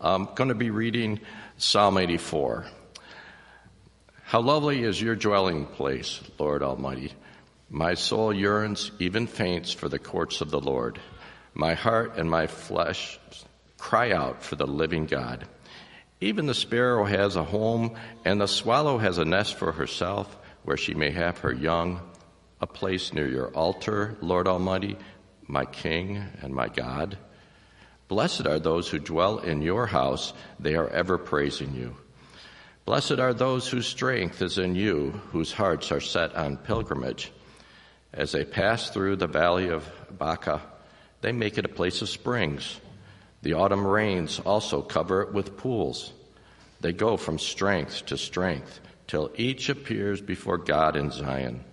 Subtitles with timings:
[0.00, 1.20] I'm going to be reading
[1.56, 2.66] Psalm 84.
[4.24, 7.14] How lovely is your dwelling place, Lord Almighty.
[7.70, 11.00] My soul yearns, even faints, for the courts of the Lord.
[11.54, 13.18] My heart and my flesh
[13.78, 15.46] cry out for the living God.
[16.20, 20.76] Even the sparrow has a home, and the swallow has a nest for herself, where
[20.76, 22.02] she may have her young,
[22.60, 24.98] a place near your altar, Lord Almighty,
[25.46, 27.16] my King and my God.
[28.08, 31.96] Blessed are those who dwell in your house, they are ever praising you.
[32.84, 37.32] Blessed are those whose strength is in you, whose hearts are set on pilgrimage.
[38.12, 40.62] As they pass through the valley of Baca,
[41.20, 42.80] they make it a place of springs.
[43.42, 46.12] The autumn rains also cover it with pools.
[46.80, 51.64] They go from strength to strength till each appears before God in Zion.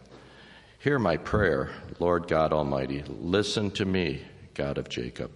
[0.79, 1.69] Hear my prayer,
[1.99, 3.03] Lord God Almighty.
[3.07, 4.23] Listen to me,
[4.55, 5.31] God of Jacob.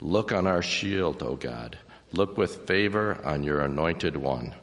[0.00, 1.78] Look on our shield, O God.
[2.12, 4.54] Look with favor on your anointed one.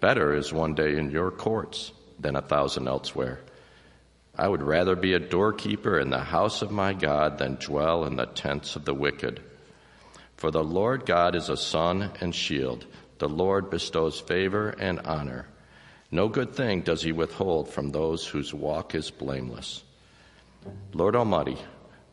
[0.00, 3.40] Better is one day in your courts than a thousand elsewhere.
[4.36, 8.16] I would rather be a doorkeeper in the house of my God than dwell in
[8.16, 9.40] the tents of the wicked.
[10.36, 12.86] For the Lord God is a sun and shield.
[13.18, 15.46] The Lord bestows favor and honor.
[16.10, 19.82] No good thing does he withhold from those whose walk is blameless.
[20.92, 21.58] Lord Almighty,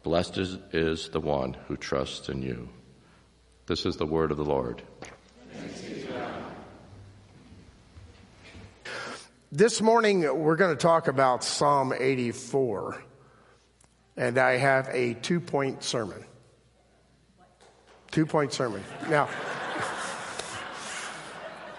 [0.08, 2.70] blessed is, is the one who trusts in you.
[3.66, 4.82] This is the word of the Lord.
[9.52, 13.04] This morning, we're going to talk about Psalm 84,
[14.16, 16.24] and I have a two point sermon.
[18.12, 18.82] Two point sermon.
[19.10, 19.28] Now,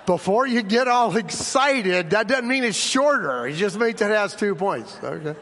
[0.04, 3.46] before you get all excited, that doesn't mean it's shorter.
[3.46, 4.98] It just means it has two points.
[5.02, 5.34] Okay.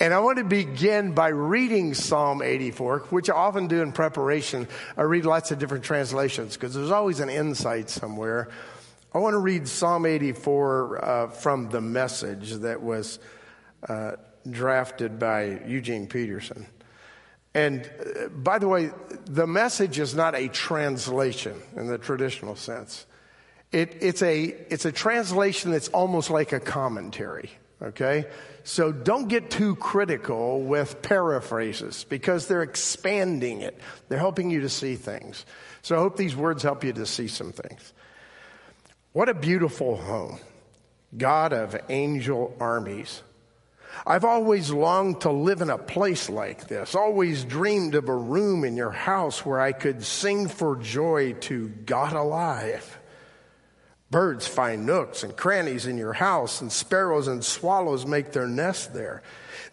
[0.00, 4.66] And I want to begin by reading Psalm 84, which I often do in preparation.
[4.96, 8.48] I read lots of different translations because there's always an insight somewhere.
[9.12, 13.20] I want to read Psalm 84 uh, from the message that was
[13.88, 14.12] uh,
[14.50, 16.66] drafted by Eugene Peterson.
[17.54, 18.90] And uh, by the way,
[19.26, 23.06] the message is not a translation in the traditional sense.
[23.70, 28.26] It, it's, a, it's a translation that's almost like a commentary, okay?
[28.64, 33.78] So don't get too critical with paraphrases because they're expanding it.
[34.08, 35.44] They're helping you to see things.
[35.82, 37.92] So I hope these words help you to see some things.
[39.12, 40.38] What a beautiful home.
[41.16, 43.22] God of angel armies.
[44.06, 48.64] I've always longed to live in a place like this, always dreamed of a room
[48.64, 52.98] in your house where I could sing for joy to God alive.
[54.10, 58.94] Birds find nooks and crannies in your house, and sparrows and swallows make their nest
[58.94, 59.22] there.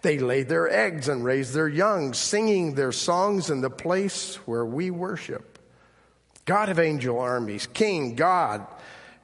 [0.02, 4.66] They lay their eggs and raise their young, singing their songs in the place where
[4.66, 5.60] we worship.
[6.46, 8.66] God of angel armies, King, God,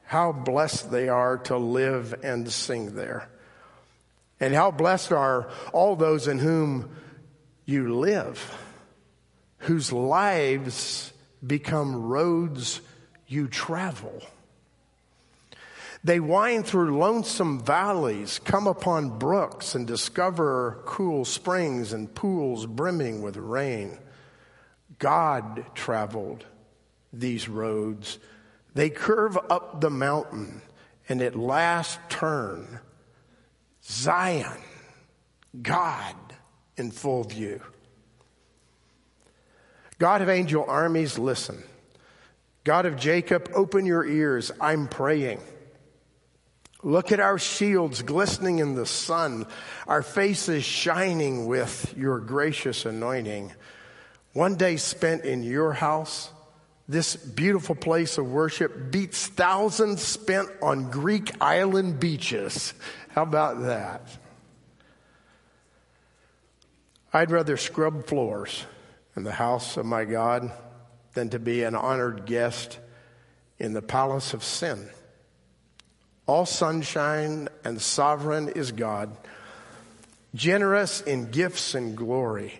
[0.03, 3.28] how blessed they are to live and sing there.
[4.39, 6.95] And how blessed are all those in whom
[7.66, 8.56] you live,
[9.59, 11.12] whose lives
[11.45, 12.81] become roads
[13.28, 14.22] you travel.
[16.07, 23.22] They wind through lonesome valleys, come upon brooks, and discover cool springs and pools brimming
[23.22, 23.97] with rain.
[25.00, 26.45] God traveled
[27.12, 28.19] these roads
[28.73, 30.62] they curve up the mountain
[31.09, 32.79] and at last turn.
[33.84, 34.62] Zion,
[35.62, 36.16] God
[36.78, 37.59] in full view.
[40.00, 41.62] God of angel armies, listen.
[42.63, 44.53] God of Jacob, open your ears.
[44.62, 45.41] I'm praying.
[46.83, 49.47] Look at our shields glistening in the sun,
[49.88, 53.51] our faces shining with your gracious anointing.
[54.33, 56.31] One day spent in your house
[56.88, 62.73] this beautiful place of worship beats thousands spent on Greek island beaches.
[63.09, 64.01] How about that?
[67.11, 68.65] I'd rather scrub floors
[69.15, 70.51] in the house of my God
[71.13, 72.77] than to be an honored guest
[73.57, 74.88] in the palace of sin.
[76.27, 79.15] All sunshine and sovereign is God,
[80.35, 82.59] generous in gifts and glory.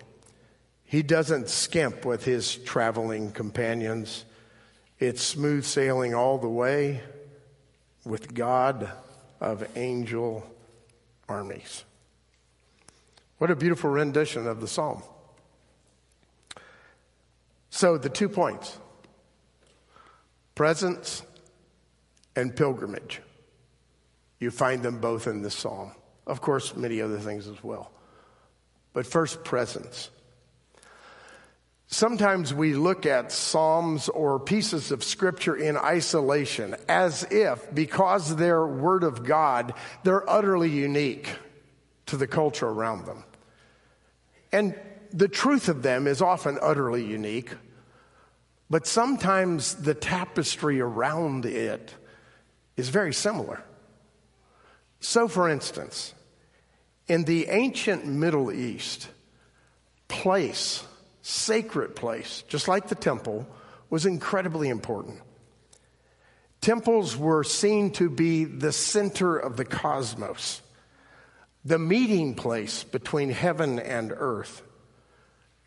[0.86, 4.24] He doesn't skimp with his traveling companions.
[5.00, 7.02] It's smooth sailing all the way
[8.06, 8.90] with God
[9.42, 10.50] of angel
[11.28, 11.84] armies.
[13.38, 15.04] What a beautiful rendition of the psalm.
[17.70, 18.80] So, the two points
[20.56, 21.22] presence
[22.36, 23.22] and pilgrimage.
[24.40, 25.92] You find them both in this psalm.
[26.26, 27.92] Of course, many other things as well.
[28.94, 30.10] But first, presence.
[31.88, 38.68] Sometimes we look at Psalms or pieces of Scripture in isolation as if, because they're
[38.68, 39.74] Word of God,
[40.04, 41.30] they're utterly unique
[42.08, 43.24] to the culture around them.
[44.52, 44.76] And
[45.14, 47.52] the truth of them is often utterly unique,
[48.70, 51.94] but sometimes the tapestry around it
[52.76, 53.64] is very similar.
[55.00, 56.14] So, for instance,
[57.08, 59.10] in the ancient Middle East,
[60.08, 60.84] place,
[61.22, 63.48] sacred place, just like the temple,
[63.90, 65.22] was incredibly important.
[66.62, 70.62] Temples were seen to be the center of the cosmos,
[71.64, 74.64] the meeting place between heaven and earth.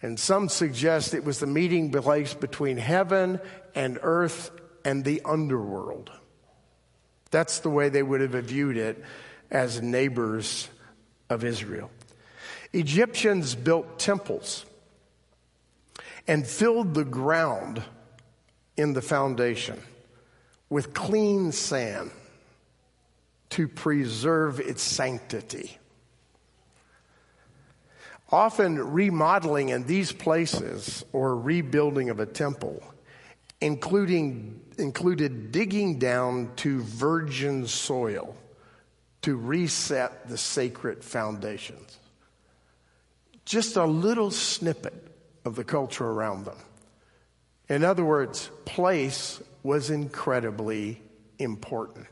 [0.03, 3.41] And some suggest it was the meeting place between heaven
[3.75, 4.51] and earth
[4.85, 6.11] and the underworld.
[7.31, 9.03] That's the way they would have viewed it
[9.51, 10.69] as neighbors
[11.29, 11.91] of Israel.
[12.73, 14.65] Egyptians built temples
[16.27, 17.83] and filled the ground
[18.77, 19.81] in the foundation
[20.69, 22.11] with clean sand
[23.51, 25.77] to preserve its sanctity.
[28.31, 32.81] Often, remodeling in these places or rebuilding of a temple,
[33.61, 38.37] including, included digging down to virgin soil
[39.23, 41.99] to reset the sacred foundations.
[43.45, 44.95] Just a little snippet
[45.45, 46.57] of the culture around them.
[47.69, 51.03] In other words, place was incredibly
[51.39, 52.07] important.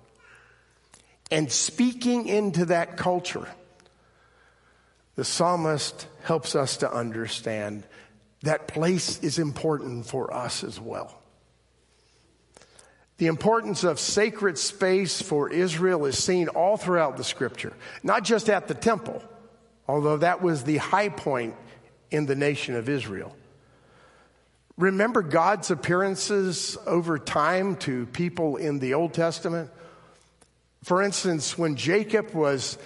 [1.31, 3.49] And speaking into that culture,
[5.15, 7.85] the psalmist helps us to understand
[8.43, 11.18] that place is important for us as well.
[13.19, 17.73] The importance of sacred space for Israel is seen all throughout the scripture,
[18.05, 19.23] not just at the temple,
[19.89, 21.57] although that was the high point
[22.13, 23.37] in the nation of Israel.
[24.77, 29.71] Remember God's appearances over time to people in the Old Testament?
[30.85, 32.79] For instance, when Jacob was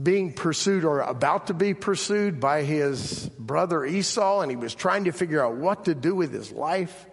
[0.00, 5.04] being pursued or about to be pursued by his brother Esau, and he was trying
[5.04, 7.06] to figure out what to do with his life,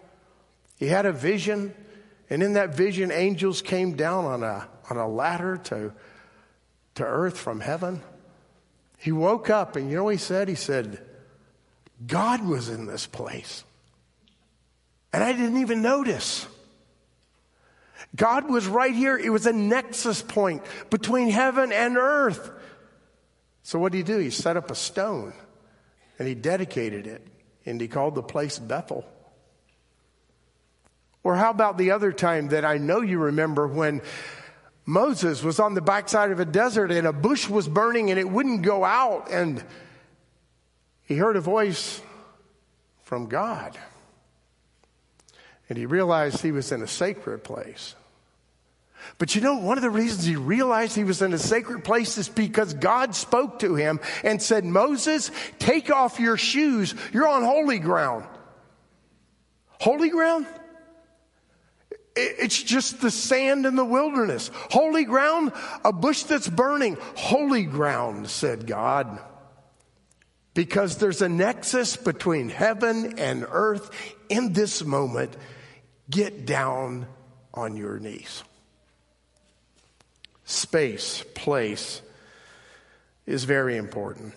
[0.76, 1.74] he had a vision
[2.32, 5.92] and in that vision, angels came down on a, on a ladder to,
[6.94, 8.00] to earth from heaven.
[8.96, 10.48] He woke up and you know what he said?
[10.48, 11.04] He said,
[12.06, 13.64] God was in this place.
[15.12, 16.46] And I didn't even notice.
[18.16, 19.18] God was right here.
[19.18, 22.50] It was a nexus point between heaven and earth.
[23.62, 24.16] So what did he do?
[24.16, 25.34] He set up a stone
[26.18, 27.26] and he dedicated it
[27.66, 29.04] and he called the place Bethel.
[31.24, 34.02] Or how about the other time that I know you remember when
[34.84, 38.28] Moses was on the backside of a desert and a bush was burning and it
[38.28, 39.62] wouldn't go out and
[41.04, 42.00] he heard a voice
[43.04, 43.78] from God.
[45.68, 47.94] And he realized he was in a sacred place.
[49.18, 52.18] But you know, one of the reasons he realized he was in a sacred place
[52.18, 56.94] is because God spoke to him and said, Moses, take off your shoes.
[57.12, 58.26] You're on holy ground.
[59.80, 60.46] Holy ground?
[62.14, 64.50] It's just the sand in the wilderness.
[64.70, 65.52] Holy ground,
[65.84, 66.98] a bush that's burning.
[67.16, 69.18] Holy ground, said God.
[70.54, 73.90] Because there's a nexus between heaven and earth
[74.28, 75.34] in this moment.
[76.10, 77.06] Get down
[77.54, 78.44] on your knees.
[80.44, 82.02] Space, place
[83.24, 84.34] is very important.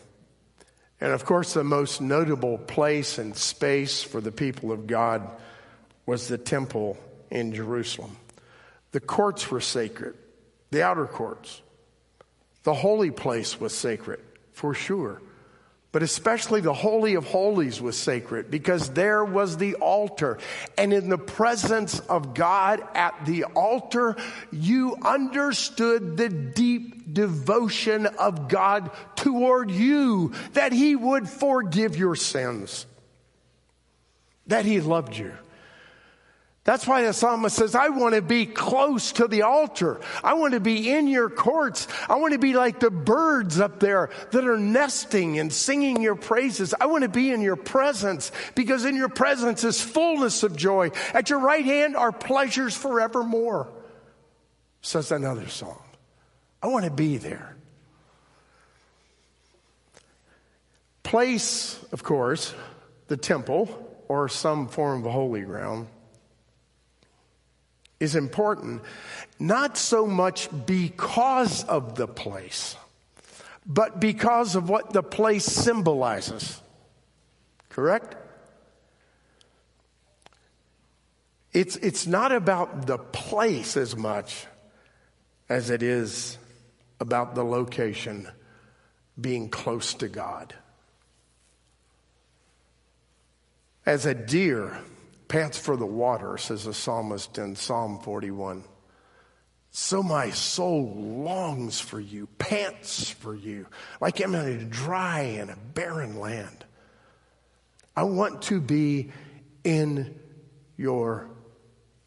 [1.02, 5.30] And of course, the most notable place and space for the people of God
[6.06, 6.98] was the temple
[7.36, 8.16] in Jerusalem.
[8.94, 10.16] The courts were sacred,
[10.72, 11.62] the outer courts.
[12.64, 14.22] The holy place was sacred,
[14.54, 15.22] for sure.
[15.92, 20.40] But especially the Holy of Holies was sacred because there was the altar.
[20.78, 24.18] And in the presence of God at the altar,
[24.52, 32.86] you understood the deep devotion of God toward you, that He would forgive your sins,
[34.48, 35.32] that He loved you
[36.66, 40.02] that's why the psalmist says, I want to be close to the altar.
[40.24, 41.88] I want to be in your courts.
[42.10, 46.16] I want to be like the birds up there that are nesting and singing your
[46.16, 46.74] praises.
[46.82, 50.90] I want to be in your presence because in your presence is fullness of joy.
[51.14, 53.72] At your right hand are pleasures forevermore,
[54.82, 55.78] says another psalm.
[56.64, 57.56] I want to be there.
[61.04, 62.56] Place, of course,
[63.06, 63.70] the temple
[64.08, 65.90] or some form of holy ground
[68.00, 68.82] is important,
[69.40, 72.76] not so much because of the place,
[73.66, 76.62] but because of what the place symbolizes.
[77.70, 78.16] Correct?
[81.54, 84.46] It's, it's not about the place as much
[85.48, 86.38] as it is
[87.00, 88.28] about the location
[89.20, 90.54] being close to God.
[93.86, 94.78] As a deer,
[95.28, 98.64] pants for the water, says the psalmist in Psalm 41,
[99.72, 103.68] so my soul longs for you, pants for you,
[104.00, 106.64] like I'm in a dry and a barren land.
[107.94, 109.12] I want to be
[109.66, 110.18] in
[110.78, 111.30] your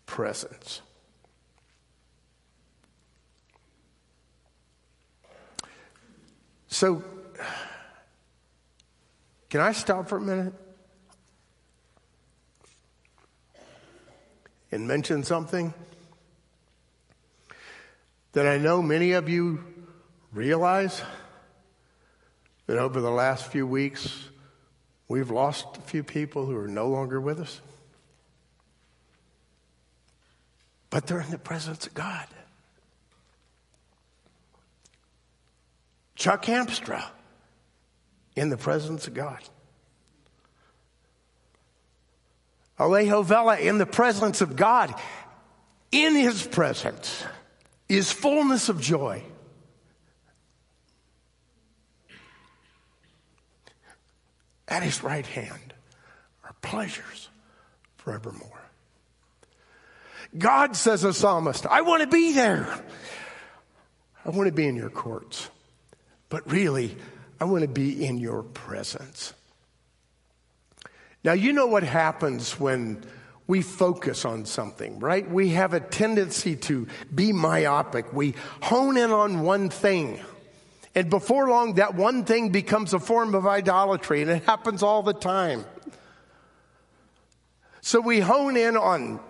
[0.07, 0.81] presence.
[6.69, 7.03] So,
[9.51, 10.55] can I stop for a minute
[14.71, 15.73] and mention something
[18.33, 19.65] that I know many of you
[20.33, 21.03] realize
[22.67, 24.29] that over the last few weeks,
[25.09, 27.61] we've lost a few people who are no longer with us?
[30.91, 32.27] but they're in the presence of God.
[36.15, 37.05] Chuck Hamstra
[38.35, 39.39] in the presence of God.
[42.79, 44.95] Alejo Vela in the presence of God.
[45.91, 47.25] In his presence
[47.89, 49.23] is fullness of joy.
[54.69, 55.75] At his right hand
[56.45, 57.29] are pleasures
[57.97, 58.49] forevermore.
[60.37, 62.85] God, says a psalmist, I want to be there.
[64.27, 65.49] I want to be in your courts.
[66.29, 66.97] But really,
[67.41, 69.33] I want to be in your presence.
[71.29, 73.05] Now, you know what happens when
[73.47, 75.31] we focus on something, right?
[75.31, 78.15] We have a tendency to be myopic.
[78.15, 80.21] We hone in on one thing.
[80.95, 85.03] And before long, that one thing becomes a form of idolatry, and it happens all
[85.03, 85.67] the time.
[87.83, 89.21] So we hone in on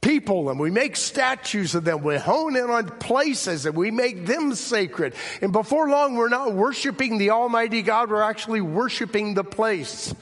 [0.00, 2.02] people and we make statues of them.
[2.02, 5.12] We hone in on places and we make them sacred.
[5.42, 10.14] And before long, we're not worshiping the Almighty God, we're actually worshiping the place.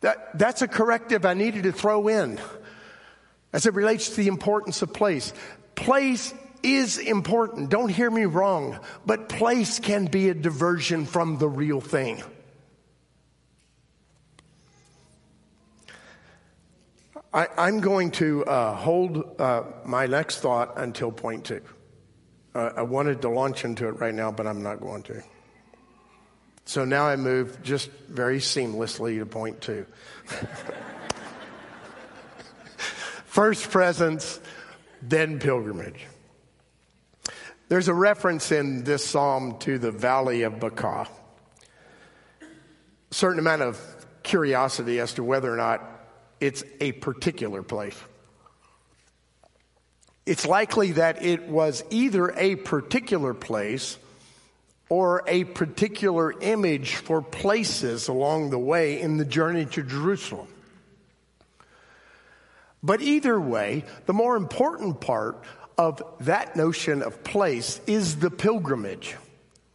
[0.00, 2.40] That, that's a corrective I needed to throw in
[3.52, 5.32] as it relates to the importance of place.
[5.74, 7.70] Place is important.
[7.70, 12.22] Don't hear me wrong, but place can be a diversion from the real thing.
[17.32, 21.60] I, am going to uh, hold uh, my next thought until point two.
[22.54, 25.22] Uh, I wanted to launch into it right now, but I'm not going to.
[26.68, 29.86] So now I move just very seamlessly to point two.
[33.24, 34.38] First presence,
[35.00, 36.04] then pilgrimage.
[37.70, 41.08] There's a reference in this psalm to the valley of Baca.
[43.12, 43.80] Certain amount of
[44.22, 45.82] curiosity as to whether or not
[46.38, 47.96] it's a particular place.
[50.26, 53.96] It's likely that it was either a particular place
[54.88, 60.48] or a particular image for places along the way in the journey to Jerusalem.
[62.82, 65.42] But either way, the more important part
[65.76, 69.16] of that notion of place is the pilgrimage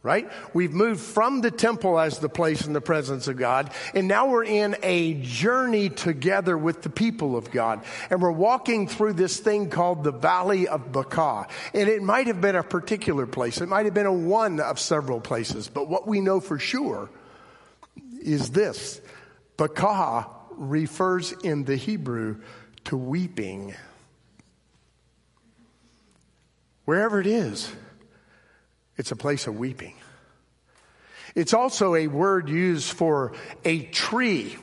[0.04, 0.30] right?
[0.52, 4.28] We've moved from the temple as the place in the presence of God, and now
[4.28, 7.82] we're in a journey together with the people of God.
[8.10, 11.48] And we're walking through this thing called the Valley of Baca.
[11.72, 14.78] And it might have been a particular place, it might have been a one of
[14.78, 17.08] several places, but what we know for sure
[18.20, 19.00] is this
[19.56, 22.42] Baca refers in the Hebrew
[22.84, 23.74] to weeping.
[26.84, 27.72] Wherever it is,
[28.96, 29.94] it's a place of weeping.
[31.34, 33.32] It's also a word used for
[33.64, 34.56] a tree,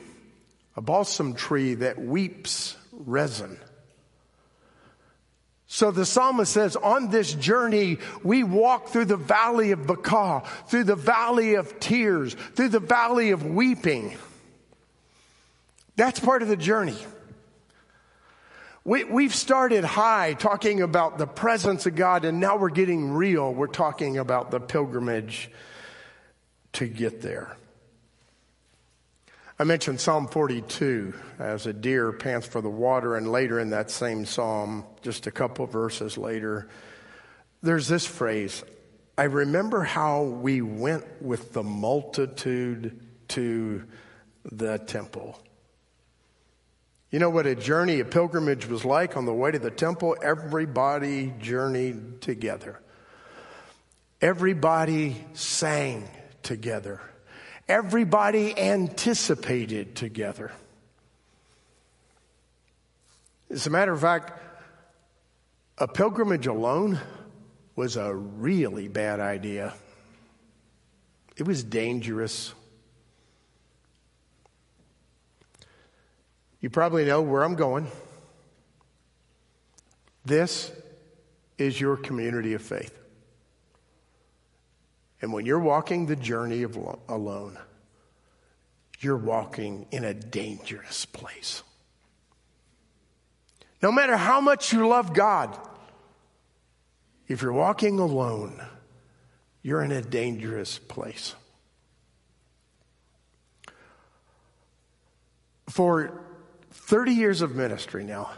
[0.76, 3.58] a balsam tree that weeps resin.
[5.66, 10.84] So the psalmist says, on this journey, we walk through the valley of Baca, through
[10.84, 14.16] the valley of tears, through the valley of weeping.
[15.96, 16.98] That's part of the journey.
[18.84, 23.54] We, we've started high talking about the presence of God, and now we're getting real.
[23.54, 25.50] We're talking about the pilgrimage
[26.72, 27.56] to get there.
[29.56, 33.88] I mentioned Psalm 42 as a deer pants for the water, and later in that
[33.88, 36.68] same psalm, just a couple verses later,
[37.62, 38.64] there's this phrase
[39.16, 42.98] I remember how we went with the multitude
[43.28, 43.84] to
[44.50, 45.38] the temple.
[47.12, 50.16] You know what a journey, a pilgrimage was like on the way to the temple?
[50.22, 52.80] Everybody journeyed together.
[54.22, 56.08] Everybody sang
[56.42, 57.02] together.
[57.68, 60.52] Everybody anticipated together.
[63.50, 64.40] As a matter of fact,
[65.76, 66.98] a pilgrimage alone
[67.76, 69.74] was a really bad idea.
[71.36, 72.54] It was dangerous.
[76.62, 77.88] You probably know where I'm going.
[80.24, 80.70] This
[81.58, 82.96] is your community of faith.
[85.20, 87.58] And when you're walking the journey of lo- alone,
[89.00, 91.64] you're walking in a dangerous place.
[93.82, 95.58] No matter how much you love God,
[97.26, 98.62] if you're walking alone,
[99.62, 101.34] you're in a dangerous place.
[105.68, 106.21] For
[106.72, 108.30] 30 years of ministry now,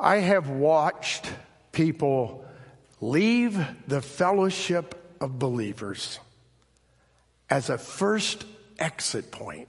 [0.00, 1.30] I have watched
[1.70, 2.44] people
[3.00, 6.18] leave the fellowship of believers
[7.48, 8.44] as a first
[8.78, 9.68] exit point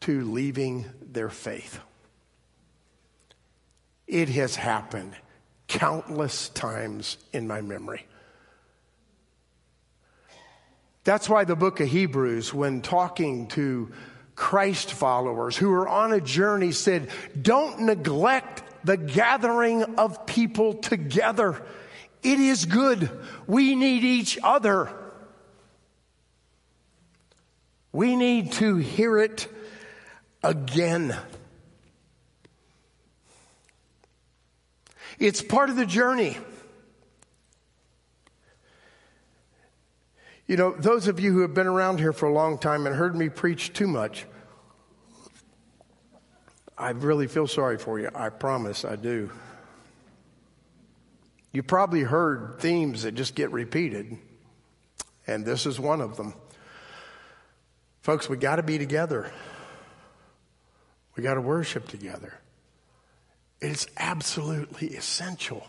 [0.00, 1.80] to leaving their faith.
[4.06, 5.14] It has happened
[5.68, 8.06] countless times in my memory.
[11.04, 13.92] That's why the book of Hebrews, when talking to
[14.40, 21.62] Christ followers who are on a journey, said, Don't neglect the gathering of people together.
[22.22, 23.10] It is good.
[23.46, 24.90] We need each other.
[27.92, 29.46] We need to hear it
[30.42, 31.14] again.
[35.18, 36.38] It's part of the journey.
[40.50, 42.96] You know, those of you who have been around here for a long time and
[42.96, 44.26] heard me preach too much,
[46.76, 48.10] I really feel sorry for you.
[48.12, 49.30] I promise I do.
[51.52, 54.18] You probably heard themes that just get repeated,
[55.24, 56.34] and this is one of them.
[58.00, 59.30] Folks, we got to be together.
[61.14, 62.34] We got to worship together.
[63.60, 65.64] It's absolutely essential.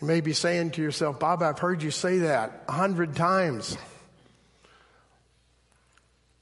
[0.00, 3.76] You may be saying to yourself, Bob, I've heard you say that a hundred times.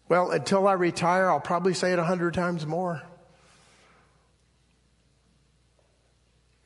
[0.09, 3.03] Well, until I retire, I'll probably say it a hundred times more.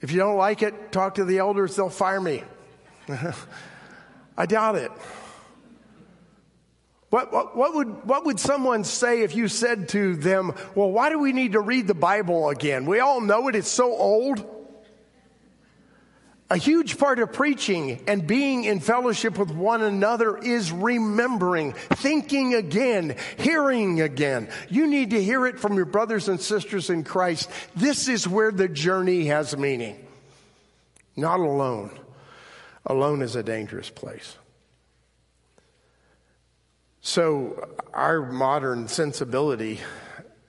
[0.01, 2.43] If you don't like it, talk to the elders, they'll fire me.
[4.37, 4.91] I doubt it.
[7.09, 11.09] What, what, what, would, what would someone say if you said to them, Well, why
[11.11, 12.85] do we need to read the Bible again?
[12.85, 14.62] We all know it, it's so old.
[16.53, 22.55] A huge part of preaching and being in fellowship with one another is remembering, thinking
[22.55, 24.51] again, hearing again.
[24.69, 27.49] You need to hear it from your brothers and sisters in Christ.
[27.75, 29.97] This is where the journey has meaning.
[31.17, 31.99] Not alone.
[32.85, 34.37] Alone is a dangerous place.
[37.01, 39.81] So, our modern sensibility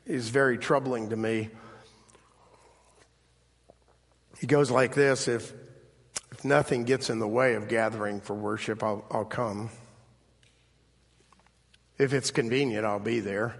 [0.05, 1.49] is very troubling to me.
[4.41, 5.62] He goes like this if,
[6.45, 9.69] nothing gets in the way of gathering for worship, I'll, I'll come.
[11.97, 13.55] If it's convenient, I'll be there.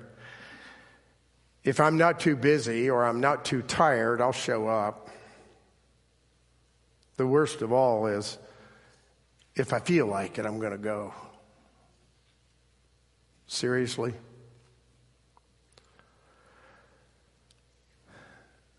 [1.63, 5.10] If I'm not too busy or I'm not too tired, I'll show up.
[7.15, 8.38] The worst of all is
[9.56, 11.13] if I feel like it, I'm going to go.
[13.48, 14.13] Seriously?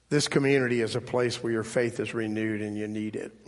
[0.08, 3.43] This community is a place where your faith is renewed and you need it.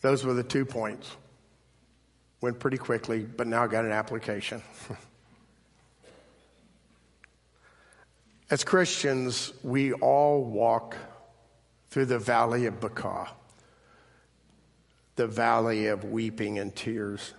[0.00, 1.16] Those were the two points.
[2.40, 4.62] Went pretty quickly, but now got an application.
[8.50, 10.96] As Christians, we all walk
[11.90, 13.28] through the valley of Baca,
[15.16, 17.34] the valley of weeping and tears.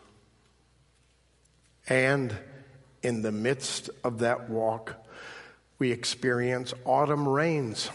[1.88, 2.36] And
[3.04, 4.96] in the midst of that walk,
[5.80, 7.90] we experience autumn rains.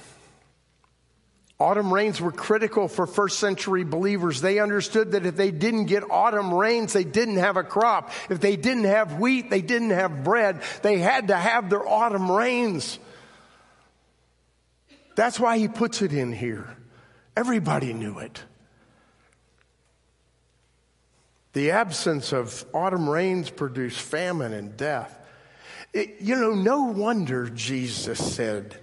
[1.62, 4.40] Autumn rains were critical for first century believers.
[4.40, 8.10] They understood that if they didn't get autumn rains, they didn't have a crop.
[8.28, 10.62] If they didn't have wheat, they didn't have bread.
[10.82, 12.98] They had to have their autumn rains.
[15.14, 16.76] That's why he puts it in here.
[17.36, 18.42] Everybody knew it.
[21.52, 25.16] The absence of autumn rains produced famine and death.
[25.92, 28.78] It, you know, no wonder Jesus said,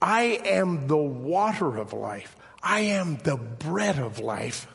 [0.00, 2.36] I am the water of life.
[2.62, 4.66] I am the bread of life.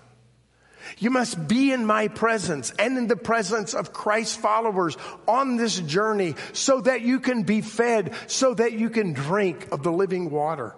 [0.99, 5.79] You must be in my presence and in the presence of Christ's followers on this
[5.79, 10.29] journey so that you can be fed, so that you can drink of the living
[10.29, 10.75] water.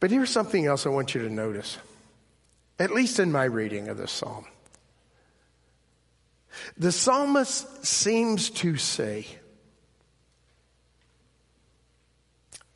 [0.00, 1.78] But here's something else I want you to notice
[2.78, 4.44] at least in my reading of this psalm.
[6.76, 9.26] The psalmist seems to say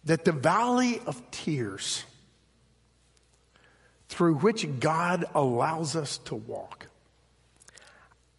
[0.06, 2.04] that the valley of tears
[4.08, 6.86] through which God allows us to walk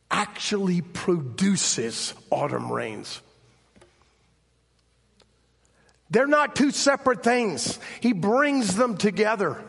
[0.09, 3.21] actually produces autumn rains.
[6.09, 7.77] They're not two separate things.
[7.99, 9.61] He brings them together.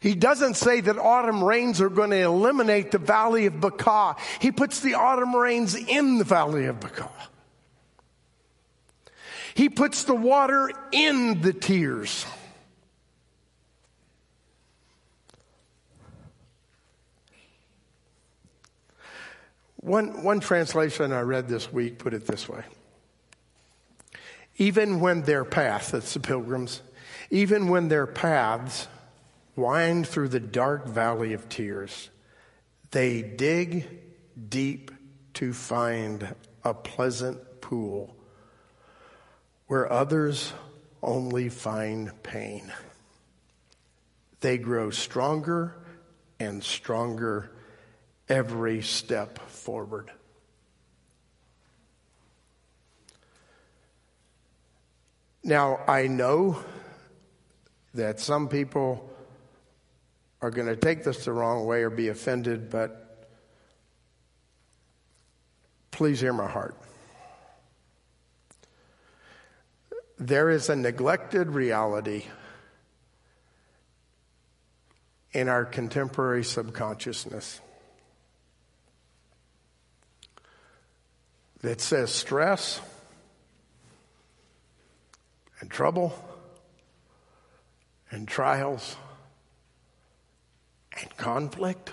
[0.00, 4.16] He doesn't say that autumn rains are going to eliminate the valley of Baca.
[4.40, 7.08] He puts the autumn rains in the valley of Baca.
[9.54, 12.26] He puts the water in the tears.
[19.76, 22.64] One, one translation I read this week put it this way
[24.56, 26.80] Even when their path, that's the pilgrims,
[27.30, 28.88] even when their paths
[29.56, 32.10] wind through the dark valley of tears.
[32.90, 33.86] They dig
[34.48, 34.90] deep
[35.34, 38.16] to find a pleasant pool
[39.74, 40.52] where others
[41.02, 42.72] only find pain.
[44.38, 45.74] They grow stronger
[46.38, 47.50] and stronger
[48.28, 50.12] every step forward.
[55.42, 56.62] Now, I know
[57.94, 59.10] that some people
[60.40, 63.28] are going to take this the wrong way or be offended, but
[65.90, 66.76] please hear my heart.
[70.26, 72.24] There is a neglected reality
[75.32, 77.60] in our contemporary subconsciousness
[81.60, 82.80] that says stress
[85.60, 86.14] and trouble
[88.10, 88.96] and trials
[90.98, 91.90] and conflict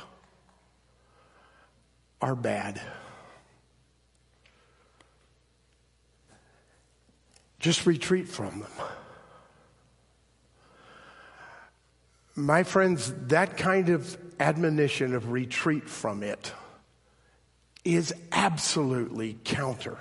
[2.21, 2.79] are bad.
[7.61, 8.87] Just retreat from them.
[12.35, 16.53] My friends, that kind of admonition of retreat from it
[17.85, 19.97] is absolutely counter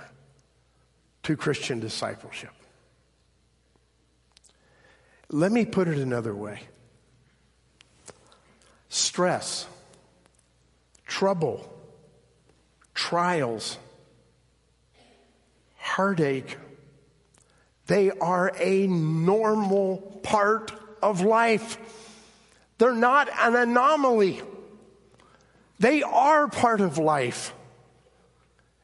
[1.23, 2.51] to Christian discipleship.
[5.29, 6.61] Let me put it another way
[8.89, 9.67] stress,
[11.05, 11.71] trouble,
[12.95, 13.77] trials,
[15.77, 16.57] heartache,
[17.91, 21.77] they are a normal part of life.
[22.77, 24.41] They're not an anomaly.
[25.79, 27.53] They are part of life.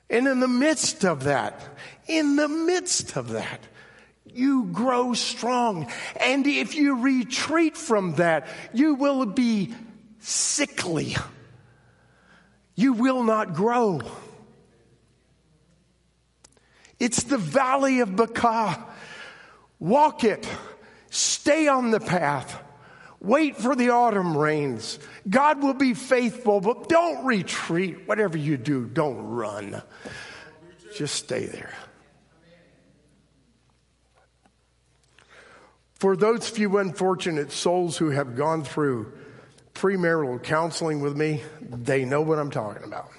[0.09, 1.61] And in the midst of that,
[2.07, 3.61] in the midst of that,
[4.25, 5.91] you grow strong.
[6.19, 9.73] And if you retreat from that, you will be
[10.19, 11.15] sickly.
[12.75, 14.01] You will not grow.
[16.99, 18.85] It's the valley of Baca.
[19.79, 20.47] Walk it.
[21.09, 22.63] Stay on the path.
[23.19, 24.99] Wait for the autumn rains.
[25.27, 28.07] God will be faithful, but don't retreat.
[28.07, 29.81] Whatever you do, don't run.
[30.95, 31.73] Just stay there.
[35.95, 39.11] For those few unfortunate souls who have gone through
[39.73, 43.09] premarital counseling with me, they know what I'm talking about.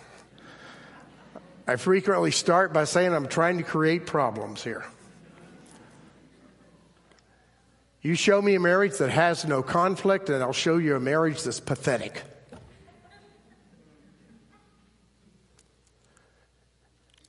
[1.67, 4.85] I frequently start by saying I'm trying to create problems here.
[8.01, 11.43] You show me a marriage that has no conflict, and I'll show you a marriage
[11.43, 12.23] that's pathetic.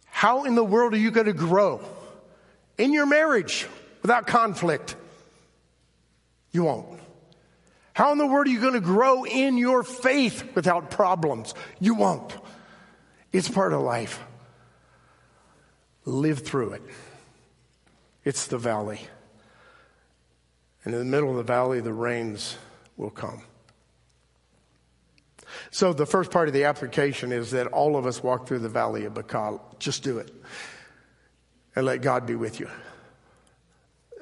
[0.06, 1.82] How in the world are you going to grow
[2.78, 3.68] in your marriage
[4.02, 4.96] without conflict?
[6.52, 7.00] You won't.
[7.94, 11.54] How in the world are you going to grow in your faith without problems?
[11.80, 12.38] You won't.
[13.32, 14.22] It's part of life.
[16.06, 16.82] Live through it.
[18.24, 19.02] It's the valley.
[20.84, 22.58] And in the middle of the valley, the rains
[22.98, 23.42] will come.
[25.72, 28.70] So the first part of the application is that all of us walk through the
[28.70, 29.60] valley of Baca.
[29.80, 30.32] Just do it.
[31.76, 32.70] And let God be with you.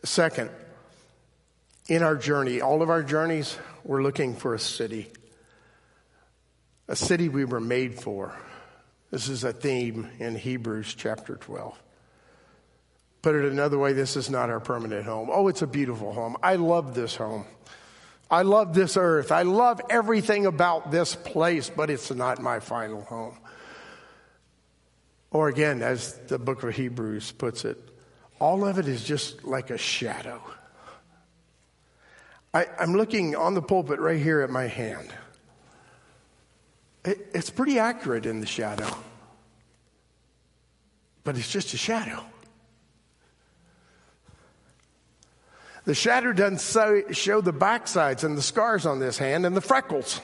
[0.04, 0.50] Second,
[1.88, 5.12] in our journey, all of our journeys, we're looking for a city.
[6.88, 8.34] A city we were made for.
[9.12, 11.82] This is a theme in Hebrews chapter 12.
[13.28, 15.28] Put it another way, this is not our permanent home.
[15.30, 16.38] Oh, it's a beautiful home.
[16.42, 17.44] I love this home.
[18.32, 19.34] I love this earth.
[19.34, 23.38] I love everything about this place, but it's not my final home.
[25.30, 27.78] Or again, as the book of Hebrews puts it,
[28.40, 30.42] all of it is just like a shadow.
[32.54, 35.14] I, am looking on the pulpit right here at my hand.
[37.04, 38.88] it, it's pretty accurate in the shadow.
[41.26, 42.24] But it's just a shadow.
[45.88, 50.20] The shadow doesn't show the backsides and the scars on this hand and the freckles.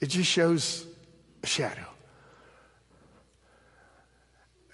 [0.00, 0.84] It just shows
[1.44, 1.86] a shadow.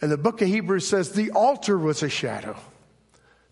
[0.01, 2.57] And the book of Hebrews says the altar was a shadow.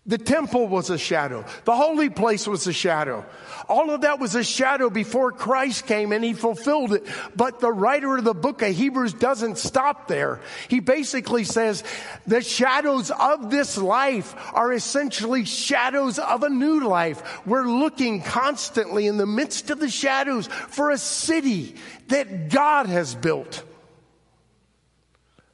[0.07, 1.45] The temple was a shadow.
[1.63, 3.23] The holy place was a shadow.
[3.69, 7.05] All of that was a shadow before Christ came and he fulfilled it.
[7.35, 10.39] But the writer of the book of Hebrews doesn't stop there.
[10.69, 11.83] He basically says
[12.25, 17.45] the shadows of this life are essentially shadows of a new life.
[17.45, 21.75] We're looking constantly in the midst of the shadows for a city
[22.07, 23.63] that God has built.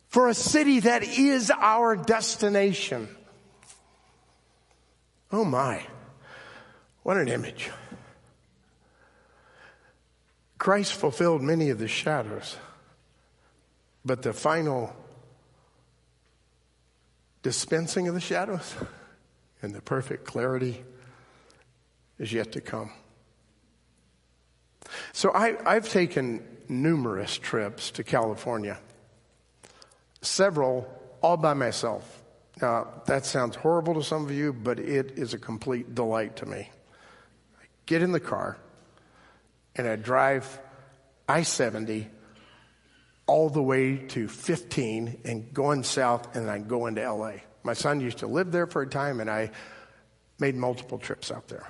[0.07, 3.09] For a city that is our destination.
[5.31, 5.85] Oh my,
[7.03, 7.69] what an image.
[10.57, 12.57] Christ fulfilled many of the shadows,
[14.03, 14.95] but the final
[17.43, 18.75] dispensing of the shadows
[19.61, 20.83] and the perfect clarity
[22.19, 22.91] is yet to come.
[25.13, 28.77] So I, have taken numerous trips to California,
[30.21, 30.87] several
[31.21, 32.16] all by myself.
[32.61, 36.45] Now, that sounds horrible to some of you, but it is a complete delight to
[36.45, 36.69] me.
[37.59, 38.57] I get in the car
[39.75, 40.59] and I drive
[41.29, 42.07] I 70
[43.27, 47.33] all the way to 15 and going south, and I go into LA.
[47.63, 49.51] My son used to live there for a time, and I
[50.39, 51.69] made multiple trips out there.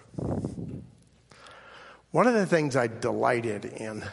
[2.11, 4.05] One of the things I delighted in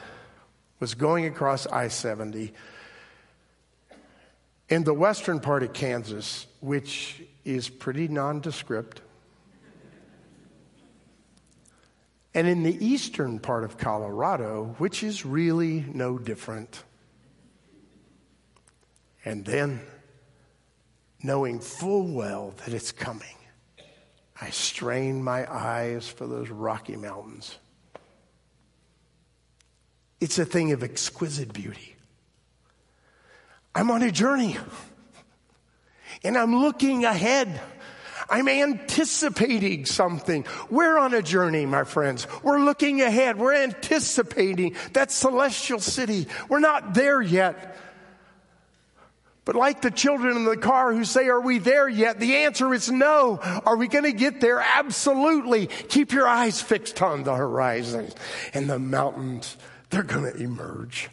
[0.81, 2.53] was going across I 70
[4.69, 9.03] in the western part of Kansas, which is pretty nondescript,
[12.33, 16.83] and in the eastern part of Colorado, which is really no different.
[19.27, 19.83] And then,
[21.23, 23.37] knowing full well that it's coming,
[24.41, 27.57] I strain my eyes for those Rocky Mountains.
[30.19, 31.95] It's a thing of exquisite beauty.
[33.75, 34.57] I'm on a journey
[36.25, 37.61] and I'm looking ahead.
[38.31, 40.47] I'm anticipating something.
[40.71, 42.27] We're on a journey, my friends.
[42.43, 43.39] We're looking ahead.
[43.39, 46.27] We're anticipating that celestial city.
[46.49, 47.77] We're not there yet.
[49.45, 52.19] But like the children in the car who say, Are we there yet?
[52.19, 53.39] The answer is no.
[53.67, 54.59] Are we going to get there?
[54.59, 55.67] Absolutely.
[55.67, 58.09] Keep your eyes fixed on the horizon
[58.55, 59.59] and the mountains.
[59.91, 61.11] They're going to emerge.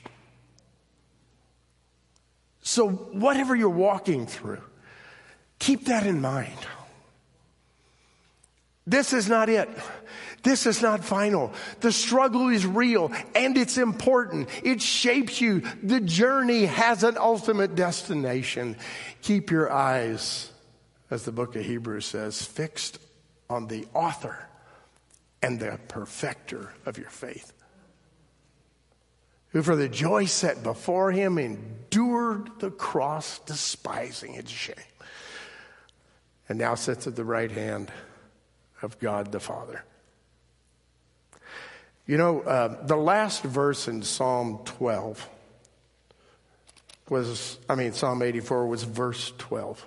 [2.62, 4.62] So, whatever you're walking through,
[5.62, 6.58] keep that in mind.
[8.86, 9.70] This is not it.
[10.44, 11.54] This is not final.
[11.82, 14.50] The struggle is real and it's important.
[14.64, 15.62] It shapes you.
[15.84, 18.76] The journey has an ultimate destination.
[19.22, 20.52] Keep your eyes,
[21.12, 22.98] as the book of Hebrews says, fixed
[23.50, 24.48] on the author
[25.44, 27.54] and the perfecter of your faith
[29.52, 34.76] who for the joy set before him endured the cross, despising its shame,
[36.50, 37.92] and now sits at the right hand
[38.82, 39.84] of God the Father.
[42.06, 45.30] You know, uh, the last verse in Psalm 12
[47.10, 49.86] was, I mean, Psalm 84 was verse 12.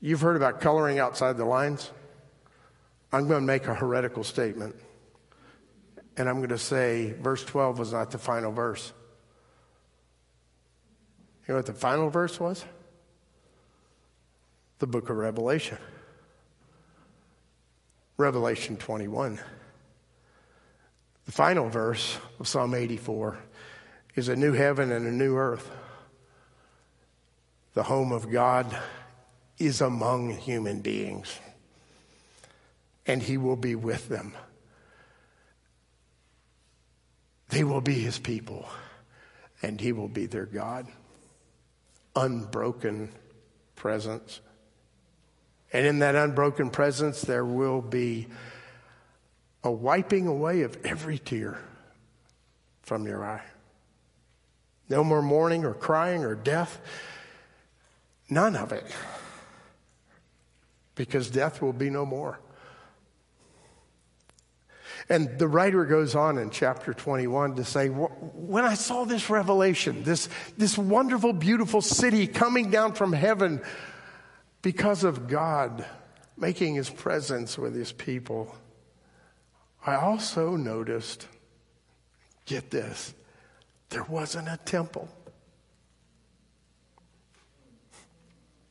[0.00, 1.90] You've heard about coloring outside the lines.
[3.12, 4.76] I'm going to make a heretical statement.
[6.16, 8.92] And I'm going to say verse 12 was not the final verse.
[11.46, 12.64] You know what the final verse was?
[14.80, 15.78] The book of Revelation.
[18.16, 19.38] Revelation 21.
[21.26, 23.38] The final verse of Psalm 84
[24.16, 25.70] is a new heaven and a new earth.
[27.74, 28.76] The home of God
[29.58, 31.38] is among human beings,
[33.06, 34.34] and He will be with them
[37.50, 38.66] they will be his people,
[39.60, 40.86] and he will be their God.
[42.16, 43.10] Unbroken
[43.74, 44.40] presence.
[45.72, 48.26] And in that unbroken presence, there will be
[49.62, 51.58] a wiping away of every tear
[52.82, 53.42] from your eye.
[54.88, 56.80] No more mourning or crying or death.
[58.28, 58.84] None of it.
[60.96, 62.40] Because death will be no more.
[65.08, 70.04] And the writer goes on in chapter 21 to say, when I saw this revelation,
[70.04, 73.62] this, this wonderful, beautiful city coming down from heaven
[74.62, 75.84] because of God
[76.36, 78.54] making his presence with his people,
[79.86, 81.26] I also noticed
[82.46, 83.14] get this,
[83.90, 85.08] there wasn't a temple.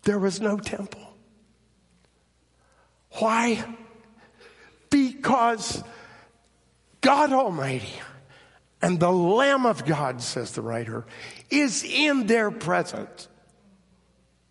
[0.04, 1.14] There was no temple.
[3.14, 3.64] Why?
[4.90, 5.84] Because
[7.02, 7.94] God Almighty
[8.82, 11.06] and the Lamb of God, says the writer,
[11.50, 13.28] is in their presence.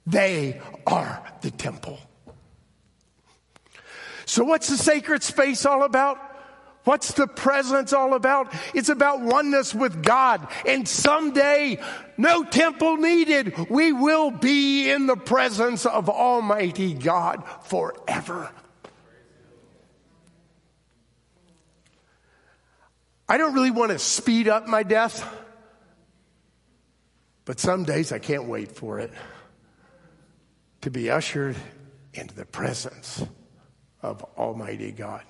[0.08, 1.98] They are the temple.
[4.24, 6.18] So, what's the sacred space all about?
[6.84, 8.54] What's the presence all about?
[8.72, 10.48] It's about oneness with God.
[10.66, 11.78] And someday,
[12.16, 13.68] no temple needed.
[13.68, 18.50] We will be in the presence of Almighty God forever.
[23.28, 25.22] I don't really want to speed up my death,
[27.44, 29.12] but some days I can't wait for it
[30.80, 31.56] to be ushered
[32.14, 33.24] into the presence
[34.02, 35.24] of Almighty God,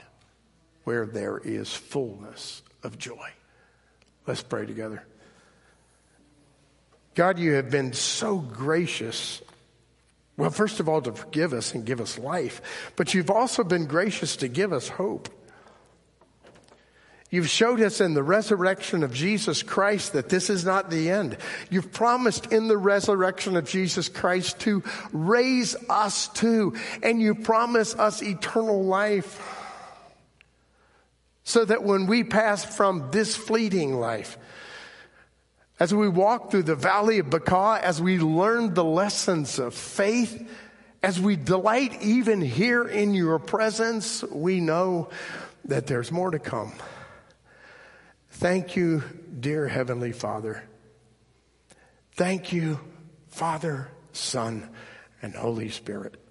[0.84, 3.30] where there is fullness of joy.
[4.26, 5.02] Let's pray together.
[7.14, 9.42] God, you have been so gracious.
[10.37, 13.87] Well, first of all, to forgive us and give us life, but you've also been
[13.87, 15.28] gracious to give us hope.
[17.30, 21.36] You've showed us in the resurrection of Jesus Christ that this is not the end.
[21.68, 27.94] You've promised in the resurrection of Jesus Christ to raise us too, and you promise
[27.94, 29.56] us eternal life.
[31.44, 34.38] So that when we pass from this fleeting life,
[35.80, 40.48] as we walk through the valley of Baca, as we learn the lessons of faith,
[41.02, 45.10] as we delight even here in your presence, we know
[45.66, 46.72] that there's more to come.
[48.38, 49.03] Thank you,
[49.40, 50.62] dear Heavenly Father.
[52.14, 52.79] Thank you,
[53.27, 54.70] Father, Son,
[55.20, 56.22] and Holy Spirit,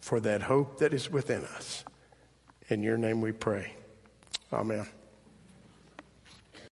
[0.00, 1.84] for that hope that is within us.
[2.70, 3.74] In your name we pray.
[4.54, 4.86] Amen.